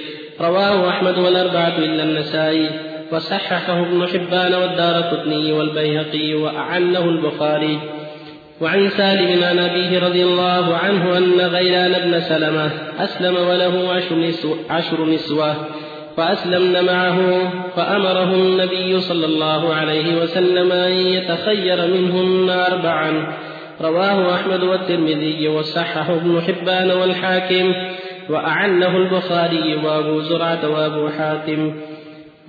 رواه 0.43 0.89
أحمد 0.89 1.17
والأربعة 1.17 1.77
إلا 1.77 2.03
النسائي 2.03 2.69
وصححه 3.11 3.79
ابن 3.79 4.07
حبان 4.07 4.53
والدار 4.53 5.01
قطني 5.01 5.51
والبيهقي 5.51 6.33
وأعنه 6.33 6.99
البخاري. 6.99 7.79
وعن 8.61 8.89
سالم 8.89 9.43
عن 9.43 9.59
أبيه 9.59 9.99
رضي 9.99 10.23
الله 10.23 10.75
عنه 10.75 11.17
أن 11.17 11.41
غيلان 11.41 12.11
بن 12.11 12.19
سلمة 12.19 12.71
أسلم 12.99 13.35
وله 13.35 13.93
عشر, 14.69 15.05
نسوة, 15.05 15.55
فأسلمن 16.17 16.85
معه 16.85 17.49
فأمره 17.75 18.33
النبي 18.33 18.99
صلى 18.99 19.25
الله 19.25 19.73
عليه 19.73 20.21
وسلم 20.21 20.71
أن 20.71 20.91
يتخير 20.91 21.87
منهن 21.87 22.49
أربعا. 22.49 23.33
رواه 23.81 24.35
أحمد 24.35 24.63
والترمذي 24.63 25.47
وصححه 25.47 26.13
ابن 26.13 26.41
حبان 26.41 26.91
والحاكم. 26.91 27.73
وأعنه 28.29 28.97
البخاري 28.97 29.75
وأبو 29.75 30.19
زرعة 30.19 30.69
وأبو 30.69 31.09
حاتم. 31.09 31.73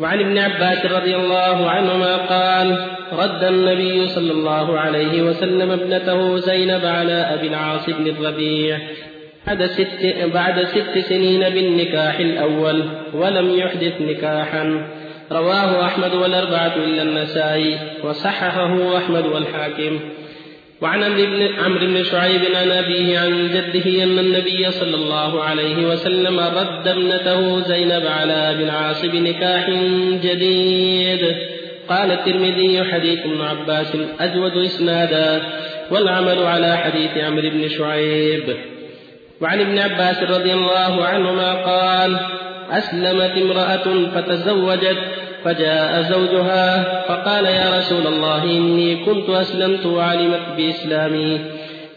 وعن 0.01 0.21
ابن 0.21 0.39
عباس 0.39 0.87
رضي 0.87 1.17
الله 1.17 1.71
عنهما 1.71 2.17
قال 2.17 2.87
رد 3.13 3.45
النبي 3.45 4.09
صلى 4.09 4.33
الله 4.33 4.79
عليه 4.79 5.23
وسلم 5.23 5.71
ابنته 5.71 6.37
زينب 6.37 6.85
على 6.85 7.13
أبي 7.13 7.49
العاص 7.49 7.91
بن 7.91 8.07
الربيع 8.07 8.79
بعد 9.47 9.67
ست, 9.67 10.17
بعد 10.35 10.65
ست 10.65 10.99
سنين 10.99 11.41
بالنكاح 11.41 12.19
الأول 12.19 12.83
ولم 13.15 13.59
يحدث 13.59 14.01
نكاحا. 14.01 14.89
رواه 15.33 15.87
أحمد 15.87 16.15
والأربعة 16.15 16.77
إلا 16.77 17.03
النسائي 17.03 17.79
وصححه 18.05 18.99
أحمد 18.99 19.27
والحاكم. 19.27 20.01
وعن 20.81 21.03
عمرو 21.65 21.87
بن 21.87 22.05
شعيب 22.05 22.41
عن 22.55 22.71
أبيه 22.71 23.19
عن 23.19 23.49
جده 23.49 24.05
أن 24.05 24.19
النبي 24.19 24.71
صلى 24.71 24.97
الله 24.97 25.43
عليه 25.43 25.87
وسلم 25.87 26.41
رد 26.41 26.89
ابنته 26.89 27.61
زينب 27.61 28.07
على 28.07 28.33
أبي 28.33 28.65
العاص 28.65 29.05
بنكاح 29.05 29.71
جديد. 30.23 31.37
قال 31.89 32.11
الترمذي 32.11 32.85
حديث 32.85 33.19
ابن 33.19 33.41
عباس 33.41 33.97
أجود 34.21 34.57
إسنادا 34.57 35.43
والعمل 35.91 36.39
على 36.39 36.77
حديث 36.77 37.17
عمرو 37.17 37.51
بن 37.51 37.69
شعيب. 37.69 38.57
وعن 39.41 39.61
ابن 39.61 39.79
عباس 39.79 40.23
رضي 40.23 40.53
الله 40.53 41.05
عنهما 41.05 41.55
قال 41.55 42.17
أسلمت 42.71 43.33
امرأة 43.43 44.11
فتزوجت 44.15 44.99
فجاء 45.45 46.03
زوجها 46.03 47.05
فقال 47.09 47.45
يا 47.45 47.79
رسول 47.79 48.07
الله 48.07 48.43
إني 48.45 49.05
كنت 49.05 49.31
أسلمت 49.31 49.87
وعلمت 49.87 50.43
بإسلامي. 50.57 51.41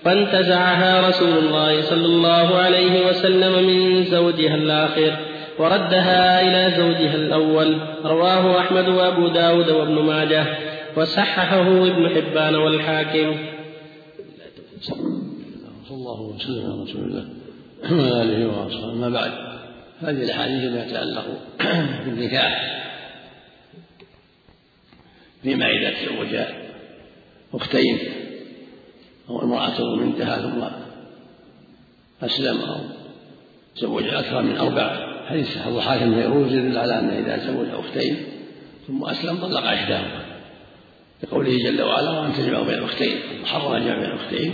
فانتزعها 0.04 1.10
رسول 1.10 1.38
الله 1.38 1.82
صلى 1.82 2.06
الله 2.06 2.56
عليه 2.58 3.08
وسلم 3.08 3.68
من 3.68 4.04
زوجها 4.04 4.56
الآخر 4.56 5.18
وردها 5.60 6.42
إلى 6.42 6.76
زوجها 6.78 7.16
الأول. 7.16 7.82
رواه 8.06 8.60
أحمد 8.60 8.88
وأبو 8.88 9.28
داود 9.28 9.70
وابن 9.70 9.94
ماجه 9.94 10.46
وصححه 10.96 11.62
ابن 11.62 12.10
حبان 12.16 12.56
والحاكم. 12.56 13.36
صلى 14.82 15.98
الله 15.98 16.22
وسلم 16.22 16.72
على 16.72 16.84
رسول 16.84 17.02
الله 17.02 17.26
وعلى 17.92 18.24
آله 18.24 18.48
وأصحابه. 18.48 18.94
ما 18.94 19.10
بعد 19.10 19.32
هذه 20.02 20.24
الأحاديث 20.24 20.64
التي 20.64 20.90
يتعلق 20.90 21.26
بالنكاح. 22.06 22.77
فيما 25.48 25.70
إذا 25.70 25.94
تزوج 25.94 26.40
أختين 27.54 28.00
أو 29.30 29.44
امرأة 29.44 29.96
منتهى 29.96 30.42
ثم 30.42 30.64
أسلم 32.26 32.62
أو 32.62 32.80
تزوج 33.76 34.04
أكثر 34.08 34.42
من 34.42 34.58
أربع. 34.58 35.08
حديث 35.30 35.68
الضحاك 35.68 36.04
بن 36.04 36.22
فيروز 36.22 36.54
يدل 36.54 36.78
على 36.78 37.00
أنه 37.00 37.20
إذا 37.20 37.38
تزوج 37.38 37.68
أختين 37.70 38.18
ثم 38.88 39.06
أسلم 39.06 39.38
طلق 39.38 39.64
إحداهما. 39.64 40.26
لقوله 41.24 41.58
جل 41.58 41.82
وعلا 41.82 42.10
وأن 42.10 42.34
تجمع 42.34 42.62
بين 42.62 42.78
الأختين 42.78 43.18
محرم 43.42 43.78
جمع 43.78 43.96
بين 43.96 44.06
الأختين. 44.06 44.54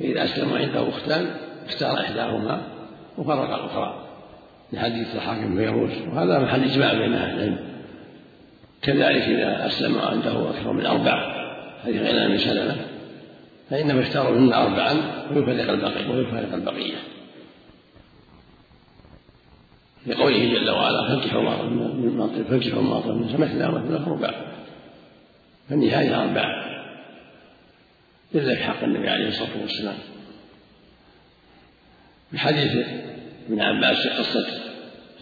فإذا 0.00 0.24
أسلم 0.24 0.52
عنده 0.52 0.88
أختان 0.88 1.26
اختار 1.66 2.00
إحداهما 2.00 2.62
وفرق 3.18 3.54
الأخرى. 3.54 4.04
لحديث 4.72 5.08
الضحاك 5.08 5.38
بن 5.38 5.56
فيروز 5.56 5.90
وهذا 5.90 6.38
محل 6.38 6.64
إجماع 6.64 6.94
بين 6.94 7.14
أهل 7.14 7.36
العلم. 7.36 7.77
كذلك 8.82 9.22
إذا 9.22 9.66
أسلم 9.66 9.98
عنده 9.98 10.50
أكثر 10.50 10.72
من 10.72 10.86
أربع 10.86 11.38
هذه 11.84 11.98
غير 11.98 12.28
من 12.28 12.38
سلمة 12.38 12.76
فإنه 13.70 14.00
يختار 14.00 14.32
منهن 14.32 14.52
أربعا 14.52 14.92
ويفرق 15.30 15.70
البقية 15.70 16.10
ويفرق 16.10 16.54
البقية. 16.54 16.96
لقوله 20.06 20.54
جل 20.54 20.70
وعلا 20.70 21.08
فانكحوا 21.08 21.42
ما 21.42 22.44
فانكحوا 22.50 22.82
ما 22.82 23.00
طاب 23.00 23.14
من 23.14 23.40
مثنى 23.40 23.66
وثلاث 23.66 24.08
رباع 24.08 24.34
فالنهاية 25.68 26.22
أربعة 26.22 26.68
إلا 28.34 28.54
في 28.54 28.62
حق 28.64 28.82
النبي 28.82 29.08
عليه 29.08 29.28
الصلاة 29.28 29.60
والسلام. 29.62 29.98
في 32.30 32.38
حديث 32.38 32.86
ابن 33.48 33.60
عباس 33.60 33.96
في 33.96 34.08
قصة 34.08 34.46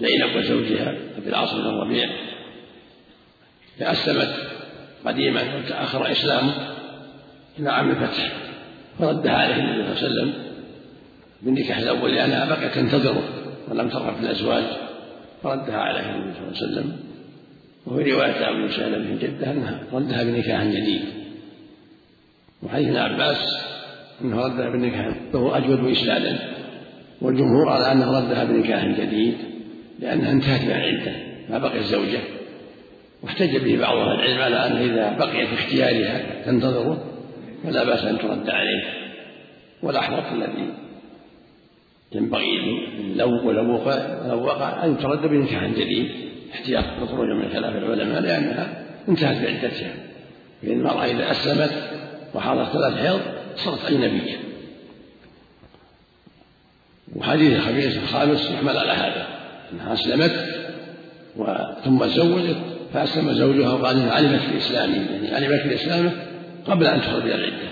زينب 0.00 0.36
وزوجها 0.36 0.94
أبي 1.18 1.28
العاص 1.28 1.54
بن 1.54 1.60
الربيع 1.60 2.10
فأسلمت 3.78 4.34
قديما 5.04 5.56
وتأخر 5.56 6.12
إسلامه 6.12 6.52
إلى 7.58 7.70
عام 7.70 7.90
الفتح 7.90 8.32
فردها 8.98 9.32
عليه 9.32 9.54
النبي 9.54 9.94
صلى 9.94 10.08
الله 10.08 10.20
عليه 10.22 10.32
وسلم 10.32 10.32
بالنكاح 11.42 11.78
الأول 11.78 12.14
لأنها 12.14 12.44
بقيت 12.44 12.74
تنتظره 12.74 13.22
ولم 13.68 13.88
ترغب 13.88 14.14
في 14.14 14.20
الأزواج 14.20 14.64
فردها 15.42 15.76
عليه 15.76 16.00
النبي 16.00 16.32
صلى 16.34 16.48
الله 16.48 16.62
عليه 16.62 16.72
وسلم. 16.72 16.96
وفي 17.86 18.12
رواية 18.12 18.50
أبي 18.50 18.72
سالم 18.72 19.10
من 19.10 19.18
جدة 19.18 19.50
أنها 19.50 19.80
ردها 19.92 20.24
بنكاح 20.24 20.64
جديد. 20.64 21.00
وحديث 22.62 22.88
ابن 22.88 22.96
عباس 22.96 23.66
أنه 24.24 24.40
ردها 24.40 24.70
بنكاح 24.70 25.16
وهو 25.34 25.54
أجود 25.54 25.90
إسلالا 25.90 26.38
والجمهور 27.20 27.68
على 27.68 27.92
أنه 27.92 28.18
ردها 28.18 28.44
بنكاح 28.44 28.84
جديد 28.84 29.34
لأنها 30.00 30.32
انتهت 30.32 30.60
من 30.60 30.70
العدة 30.70 31.12
ما 31.50 31.58
بقيت 31.58 31.82
زوجة. 31.82 32.20
واحتج 33.22 33.56
به 33.56 33.76
بعض 33.76 33.96
أهل 33.96 34.12
العلم 34.12 34.40
على 34.40 34.66
أنه 34.66 34.80
إذا 34.80 35.16
بقي 35.18 35.46
في 35.46 35.54
اختيارها 35.54 36.44
تنتظره 36.44 37.04
فلا 37.64 37.84
بأس 37.84 38.04
أن 38.04 38.18
ترد 38.18 38.50
عليه. 38.50 38.84
والأحوط 39.82 40.32
الذي 40.32 40.72
ينبغي 42.12 42.86
لو 43.16 43.48
ولو 43.48 43.74
وقع 43.74 44.26
لو 44.26 44.44
وقع 44.44 44.84
أن 44.84 44.98
ترد 44.98 45.26
بنكاح 45.26 45.66
جديد 45.66 46.10
احتياط 46.54 46.84
للخروج 47.00 47.28
من 47.28 47.48
خلاف 47.52 47.76
العلماء 47.76 48.20
لأنها 48.20 48.82
انتهت 49.08 49.42
بعدتها. 49.42 49.94
فإن 50.62 50.72
المرأة 50.72 51.04
إذا 51.04 51.30
أسلمت 51.30 51.72
وحاضت 52.34 52.72
ثلاث 52.72 52.94
حيض 52.94 53.20
صارت 53.56 53.84
أجنبية 53.84 54.36
وحديث 57.16 57.56
الخبيث 57.56 57.96
الخامس 57.96 58.50
يحمل 58.50 58.76
على 58.76 58.92
هذا 58.92 59.26
أنها 59.72 59.92
أسلمت 59.92 60.46
ثم 61.84 61.98
تزوجت 61.98 62.75
فأسلم 62.94 63.32
زوجها 63.32 63.72
وقال 63.72 63.96
إنها 63.96 64.12
علمت 64.12 64.40
في 64.40 64.56
إسلامه 64.58 64.94
يعني 64.94 65.46
علمت 65.46 65.60
في 65.60 65.74
إسلامه 65.74 66.12
قبل 66.66 66.86
أن 66.86 67.00
تخرج 67.00 67.30
العدة 67.30 67.66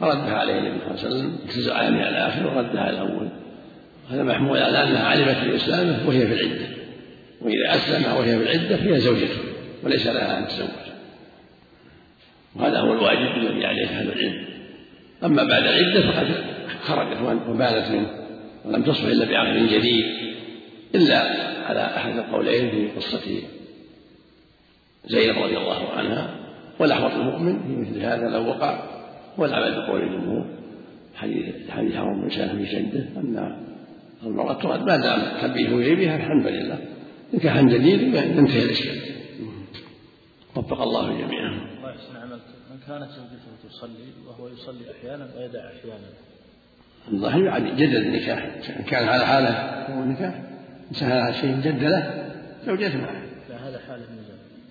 فردها 0.00 0.34
عليه 0.34 0.58
النبي 0.58 0.78
صلى 0.78 0.90
الله 0.90 1.04
عليه 1.04 1.08
وسلم 1.08 1.38
اجتزع 1.44 1.90
من 1.90 2.00
الآخر 2.00 2.46
وردها 2.46 2.90
الأول. 2.90 3.28
هذا 4.10 4.22
محمول 4.22 4.58
على 4.58 4.82
أنها 4.82 5.08
علمت 5.08 5.36
في 5.36 5.56
إسلامه 5.56 6.08
وهي 6.08 6.26
في 6.26 6.32
العدة. 6.32 6.66
وإذا 7.40 7.74
أسلم 7.74 8.16
وهي 8.16 8.38
في 8.38 8.42
العدة 8.42 8.76
فهي 8.76 9.00
زوجته 9.00 9.38
وليس 9.84 10.06
لها 10.06 10.38
أن 10.38 10.48
تزوج 10.48 10.68
وهذا 12.56 12.78
هو 12.78 12.92
الواجب 12.92 13.36
الذي 13.36 13.64
عليه 13.66 13.86
أهل 13.86 14.12
العلم. 14.12 14.44
أما 15.24 15.44
بعد 15.44 15.62
العدة 15.62 16.12
فقد 16.12 16.28
خرجت 16.82 17.16
وبانت 17.48 17.90
منه 17.90 18.10
ولم 18.64 18.82
تصبح 18.82 19.06
إلا 19.06 19.24
بعقد 19.24 19.68
جديد 19.68 20.04
إلا 20.94 21.18
على 21.66 21.86
أحد 21.96 22.18
القولين 22.18 22.70
في 22.70 22.88
قصة 22.96 23.42
زينب 25.06 25.38
رضي 25.38 25.58
الله 25.58 25.88
عنها 25.90 26.34
والأحوط 26.78 27.12
المؤمن 27.12 27.58
في 27.62 27.76
مثل 27.76 28.00
هذا 28.00 28.28
لو 28.28 28.48
وقع 28.48 28.82
والعمل 29.38 29.74
بقول 29.74 30.02
الجمهور 30.02 30.46
حديث 31.14 31.70
حديث 31.70 31.96
عمر 31.96 32.22
بن 32.22 32.30
سالم 32.30 32.58
في 32.58 32.66
شده 32.66 33.20
أن 33.20 33.56
المرأة 34.22 34.52
ترد 34.52 34.82
ما 34.82 34.96
دام 34.96 35.22
تبيه 35.42 35.94
بها 35.94 36.16
الحمد 36.16 36.46
لله 36.46 36.78
نكاحا 37.34 37.62
جديد 37.62 38.00
ينتهي 38.00 38.64
الإشكال 38.64 39.00
وفق 40.56 40.82
الله 40.82 41.12
جميعا. 41.12 41.50
الله 41.78 41.90
يحسن 41.90 42.16
عملك 42.16 42.40
من 42.70 42.78
كانت 42.86 43.10
زوجته 43.10 43.68
تصلي 43.68 44.12
وهو 44.26 44.48
يصلي 44.48 44.90
أحيانا 44.90 45.28
ويدع 45.36 45.60
أحيانا. 45.60 46.08
الله 47.08 47.44
يعني 47.44 47.70
جدد 47.70 47.94
النكاح 47.94 48.50
إن 48.78 48.84
كان 48.84 49.08
على 49.08 49.26
حالة 49.26 49.50
هو 49.94 50.02
النكاح 50.02 50.42
إنسان 50.90 51.12
على 51.12 51.34
شيء 51.34 51.56
جد 51.56 51.84
له 51.84 52.30
زوجته 52.66 52.98
معه. 52.98 53.22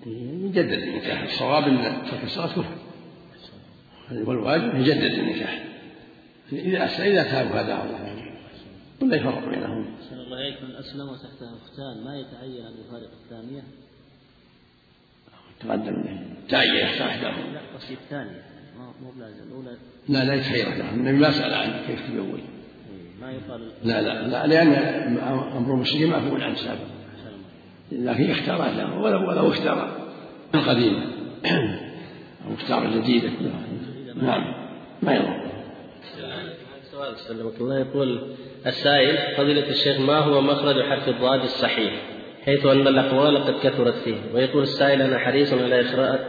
يجدد 0.06 0.82
النكاح. 0.82 1.22
الصواب 1.22 1.64
إن 1.64 2.02
ترك 2.10 2.24
الصلاة 2.24 2.46
كفر. 2.46 2.64
والواجب 4.12 4.74
يجدد 4.74 5.18
النكاح. 5.18 5.64
إذا 6.52 6.84
إذا 6.84 7.22
تابوا 7.22 7.60
هذا 7.60 7.82
الله 7.84 7.98
يعني 7.98 8.30
ولا 9.02 9.16
يفرق 9.16 9.48
بينهم. 9.48 9.86
الله 10.12 10.36
عليك 10.36 10.62
من 10.62 10.76
اسلم 10.76 11.08
وتحته 11.08 11.56
اختان 11.62 12.04
ما 12.04 12.18
يتعين 12.18 12.66
ان 12.66 12.72
يفارق 12.86 13.10
الثانية؟ 13.24 13.62
تقدم. 15.60 16.04
تعين 16.48 16.74
يختار 16.74 17.08
احداهم. 17.08 17.52
لا 17.52 17.60
قصدي 17.74 17.94
الثانية. 17.94 18.42
مو 19.02 19.10
بلازم. 19.10 19.42
الاولى 19.48 19.76
لا 20.08 20.24
لا 20.24 20.34
يتخير 20.34 20.68
له 20.68 20.90
النبي 20.94 21.18
ما 21.18 21.30
سأل 21.30 21.54
عنه 21.54 21.86
كيف 21.86 22.10
تزوج. 22.10 22.40
إيه، 22.40 23.20
ما 23.20 23.32
يقال 23.32 23.72
لا 23.84 24.02
لا 24.02 24.28
لا 24.28 24.46
لأن 24.46 24.72
أمر 25.56 25.74
المسلمين 25.74 26.10
معفو 26.10 26.36
عنه 26.36 26.54
سابقا. 26.54 27.00
لكن 27.92 28.30
اختار 28.30 28.58
له 28.58 28.98
ولو 28.98 29.28
ولو 29.28 29.48
اختار. 29.48 29.99
القديم 30.54 31.12
أو 32.46 32.54
اختار 32.54 32.84
الجديدة 32.84 33.30
نعم. 34.22 34.54
ما 35.02 35.14
يضر. 35.14 35.40
سؤال 36.92 37.16
سلمك 37.16 37.60
الله. 37.60 37.78
يقول 37.78 38.36
السائل 38.66 39.36
فضيلة 39.36 39.68
الشيخ 39.68 40.00
ما 40.00 40.18
هو 40.18 40.40
مخرج 40.40 40.82
حرف 40.82 41.08
الضاد 41.08 41.42
الصحيح؟ 41.42 41.92
حيث 42.44 42.66
أن 42.66 42.88
الأقوال 42.88 43.44
قد 43.44 43.54
كثرت 43.62 43.94
فيه. 43.94 44.16
ويقول 44.34 44.62
السائل 44.62 45.02
أنا 45.02 45.18
حريص 45.18 45.52
على 45.52 45.74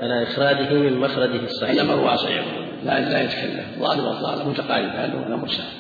على 0.02 0.24
إخراجه 0.24 0.74
من 0.74 0.98
مخرجه 0.98 1.44
الصحيح. 1.44 1.72
الأمر 1.72 2.00
واسع 2.00 2.42
لا 2.84 3.10
لا 3.10 3.22
يتكلم. 3.22 3.66
ضاد 3.80 4.00
والضال 4.00 4.50
متقارب 4.50 4.90
هذا 4.90 5.28
الأمر 5.28 5.48
سهل 5.48 5.78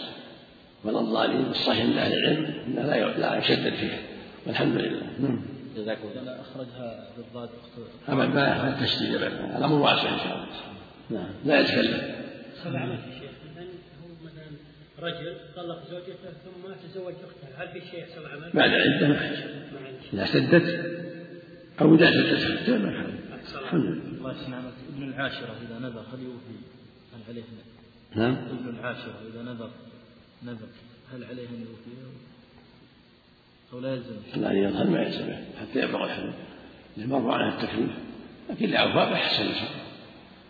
ولا 0.83 0.99
الضالين 0.99 1.45
الصحيح 1.49 1.85
من 1.85 1.97
أهل 1.97 2.13
العلم 2.13 2.53
لا 2.75 3.17
لا 3.17 3.37
يشدد 3.37 3.73
فيه. 3.73 3.99
والحمد 4.47 4.75
لله. 4.75 5.01
نعم. 5.19 5.50
جزاكم 5.75 6.07
الله. 6.15 6.41
أخرجها 6.41 7.07
بالضاد 7.17 7.49
ابدا 8.07 8.27
ما 8.27 8.47
يحتاج 8.47 8.87
تشديد 8.87 9.15
الأمر 9.15 9.75
واسع 9.75 10.13
إن 10.13 10.19
شاء 10.19 10.35
الله. 10.35 10.47
نعم. 11.09 11.33
لا 11.45 11.59
يتكلم. 11.59 12.15
سبع 12.63 12.79
عمل 12.79 12.91
يا 12.91 13.19
شيخ. 13.19 13.31
مثلا 13.51 13.63
هو 14.01 14.25
مثلا 14.25 14.45
رجل 14.99 15.35
طلق 15.55 15.79
زوجته 15.91 16.29
ثم 16.43 16.87
تزوج 16.87 17.13
اختها 17.13 17.63
هل 17.63 17.67
في 17.67 17.87
شيء 17.87 17.99
يحصل 17.99 18.25
عمل؟ 18.25 18.51
بعد 18.53 18.69
عدة 18.69 19.07
ما 19.07 19.15
إذا 20.13 20.25
سدت 20.25 20.67
أو 21.81 21.95
إذا 21.95 22.11
سدت 22.11 22.69
ما 22.69 23.05
الحمد 23.61 23.81
لله. 23.83 24.17
الله 24.17 24.31
يحسن 24.31 24.53
عملك 24.53 24.73
ابن 24.95 25.03
العاشرة 25.03 25.55
إذا 25.67 25.79
نذر 25.79 25.99
هل 25.99 26.23
يوفي؟ 26.23 26.57
هل 27.13 27.21
عليه 27.29 27.43
نعم. 28.15 28.33
ابن 28.33 28.79
العاشرة 28.79 29.21
إذا 29.33 29.41
نذر 29.41 29.69
نذر. 30.43 30.67
هل 31.13 31.23
عليه 31.23 31.47
أن 31.49 31.65
يوفيه؟ 31.69 32.01
أو 32.05 32.11
لا 33.81 33.89
يلزم 33.89 34.41
لا 34.41 34.51
يظهر 34.51 34.89
ما 34.89 35.01
يلزمه 35.01 35.35
حتى 35.61 35.79
يبلغ 35.79 36.03
الحلم 36.03 36.33
إذا 36.97 37.05
مر 37.07 37.31
على 37.31 37.49
التكليف. 37.49 37.89
لكن 38.49 38.65
إذا 38.65 38.77
أوفى 38.77 39.11
بحسن 39.13 39.43
إن 39.43 39.49
شاء 39.53 39.69
الله 39.69 39.81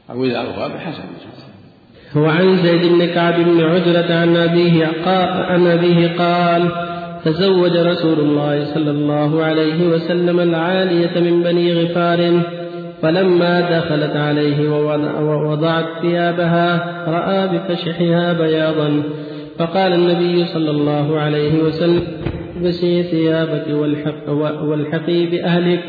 أو 0.10 0.26
إذا 0.26 0.38
أوفى 0.38 0.74
بحسن 0.74 1.02
إن 1.02 1.20
شاء 1.20 1.32
الله 1.34 2.28
وعن 2.28 2.58
زيد 2.58 2.92
بن 2.92 3.06
كعب 3.06 3.40
بن 3.40 3.62
عجرة 3.62 4.14
عن 4.14 4.38
أبيه 4.38 4.86
قال 5.06 5.30
عن 5.30 5.68
أبيه 5.68 6.18
قال 6.18 6.72
تزوج 7.26 7.78
رسول 7.78 8.20
الله 8.20 8.74
صلى 8.74 8.92
الله 8.92 9.44
عليه 9.44 9.88
وسلم 9.88 10.40
العالية 10.40 11.20
من 11.20 11.44
بني 11.44 11.74
غفار 11.74 12.42
فلما 13.02 13.80
دخلت 13.80 14.16
عليه 14.16 14.70
ووضعت 15.20 15.86
ثيابها 16.02 17.04
رأى 17.08 17.48
بفشحها 17.48 18.34
بياضا. 18.34 19.04
فقال 19.58 19.94
النبي 19.94 20.46
صلى 20.46 20.72
الله 20.72 21.20
عليه 21.20 21.64
وسلم 21.64 22.08
البسي 22.62 23.04
ثيابك 23.04 23.68
والحق 23.70 24.30
والحقي 24.64 25.26
بأهلك 25.26 25.80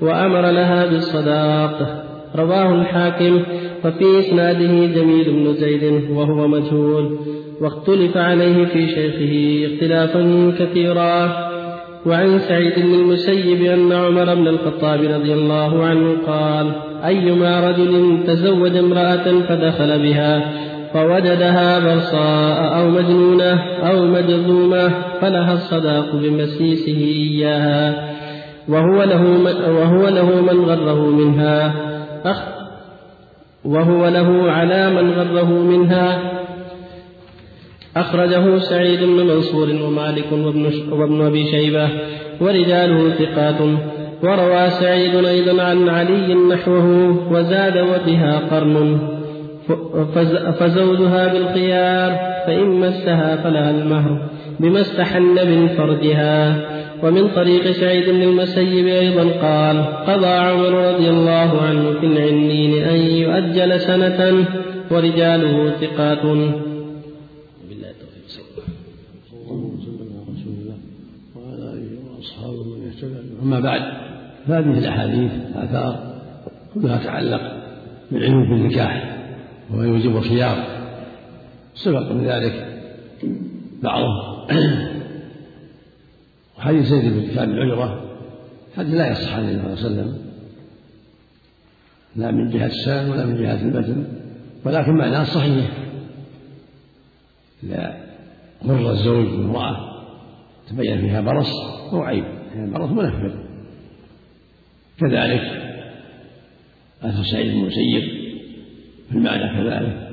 وأمر 0.00 0.50
لها 0.50 0.86
بالصداق. 0.86 2.04
رواه 2.36 2.74
الحاكم 2.74 3.42
وفي 3.84 4.18
إسناده 4.18 4.86
جميل 4.86 5.30
بن 5.30 5.52
زيد 5.52 6.10
وهو 6.10 6.48
مجهول. 6.48 7.18
واختلف 7.60 8.16
عليه 8.16 8.64
في 8.64 8.86
شيخه 8.86 9.66
اختلافا 9.66 10.52
كثيرا. 10.58 11.48
وعن 12.06 12.38
سعيد 12.38 12.72
بن 12.76 12.94
المسيب 12.94 13.62
أن 13.62 13.92
عمر 13.92 14.34
بن 14.34 14.48
الخطاب 14.48 15.00
رضي 15.00 15.32
الله 15.34 15.84
عنه 15.84 16.16
قال 16.26 16.72
أيما 17.04 17.70
رجل 17.70 18.18
تزوج 18.26 18.76
امرأة 18.76 19.40
فدخل 19.48 20.02
بها 20.02 20.52
فوجدها 20.92 21.78
برصاء 21.78 22.80
أو 22.80 22.90
مجنونة 22.90 23.62
أو 23.62 24.06
مجذومة 24.06 24.88
فلها 25.20 25.52
الصداق 25.52 26.16
بمسيسه 26.16 26.98
إياها 26.98 28.08
وهو 28.68 29.02
له 29.02 29.22
من 29.22 29.54
وهو 29.76 30.08
له 30.08 30.40
من 30.40 30.64
غره 30.64 31.10
منها. 31.10 31.74
أخ 32.24 32.42
وهو 33.64 34.08
له 34.08 34.52
على 34.52 34.90
من 34.90 35.10
غره 35.10 35.52
منها. 35.52 36.32
أخرجه 37.96 38.58
سعيد 38.58 39.00
بن 39.00 39.26
منصور 39.26 39.68
ومالك 39.68 40.32
وابن, 40.32 40.72
وابن 40.92 41.26
أبي 41.26 41.44
شيبة 41.50 41.88
ورجاله 42.40 43.10
ثقات. 43.10 43.60
وروى 44.22 44.70
سعيد 44.70 45.24
أيضا 45.24 45.62
عن 45.62 45.88
علي 45.88 46.34
نحوه 46.34 47.16
وزاد 47.32 47.78
وبها 47.78 48.38
قرن. 48.50 49.17
فزوجها 50.58 51.32
بالخيار 51.32 52.10
فإن 52.46 52.68
مسها 52.68 53.36
فلها 53.36 53.70
المهر 53.70 54.28
بما 54.60 54.80
استحل 54.80 55.48
من 55.50 55.68
فرجها 55.68 56.68
ومن 57.02 57.28
طريق 57.28 57.70
سعيد 57.70 58.10
بن 58.10 58.22
المسيب 58.22 58.86
أيضا 58.86 59.22
قال 59.22 59.84
قضى 60.06 60.26
عمر 60.26 60.94
رضي 60.94 61.10
الله 61.10 61.62
عنه 61.62 62.00
في 62.00 62.06
العنين 62.06 62.84
أن 62.84 62.96
يؤجل 62.96 63.80
سنة 63.80 64.46
ورجاله 64.90 65.70
ثقات. 65.70 66.24
وعلى 71.36 71.72
آله 71.72 71.90
وأصحابه 72.16 72.64
من 72.64 72.86
اهتدى 72.88 73.42
أما 73.42 73.60
بعد 73.60 73.82
فهذه 74.48 74.78
الأحاديث 74.78 75.30
آثار 75.56 76.20
كلها 76.74 77.04
تعلق 77.04 77.40
بالعلم 78.10 78.50
بالنكاح. 78.50 79.17
يوجب 79.70 80.16
الخيار. 80.16 80.78
سبق 81.74 82.12
من 82.12 82.24
ذلك 82.24 82.82
بعضه 83.82 84.06
وحديث 86.58 86.86
زيد 86.86 87.12
بن 87.12 87.30
كتاب 87.30 87.50
العجرة 87.50 88.04
حديث 88.76 88.94
لا 88.94 89.10
يصح 89.10 89.34
عن 89.34 89.48
النبي 89.48 89.76
صلى 89.76 89.90
الله 89.90 90.02
عليه 90.02 90.10
وسلم. 90.10 90.18
لا 92.16 92.30
من 92.30 92.50
جهة 92.50 92.66
السند 92.66 93.10
ولا 93.10 93.26
من 93.26 93.42
جهة 93.42 93.62
المتن 93.62 94.06
ولكن 94.64 94.92
معناه 94.92 95.24
صحيح. 95.24 95.70
إذا 97.62 97.96
غر 98.64 98.90
الزوج 98.90 99.26
بامرأة 99.26 99.76
تبين 100.68 101.00
فيها 101.00 101.20
برص 101.20 101.52
أو 101.92 102.02
عيب. 102.02 102.24
يعني 102.54 102.70
برص 102.70 102.90
منفذ 102.90 103.34
كذلك 105.00 105.42
أثر 107.02 107.22
سعيد 107.22 107.52
بن 107.52 107.60
المسيب 107.60 108.17
في 109.08 109.14
المعنى 109.14 109.48
كذلك؟ 109.56 110.08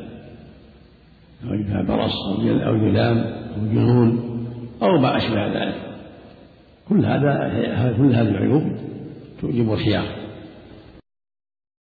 أو 1.43 1.63
فيها 1.63 1.81
برص 1.81 2.13
أو 2.39 2.77
جلام 2.77 3.17
أو 3.57 3.67
جنون 3.73 4.19
أو 4.81 4.97
ما 4.99 5.17
أشبه 5.17 5.47
ذلك. 5.47 5.75
كل 6.89 7.05
هذا 7.05 7.93
كل 7.97 8.15
هذه 8.15 8.29
العيوب 8.29 8.63
توجب 9.41 9.73
الخيار. 9.73 10.14